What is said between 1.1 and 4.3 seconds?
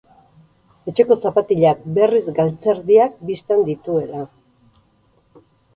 zapatilak berriz galtzerdiak bistan dituela.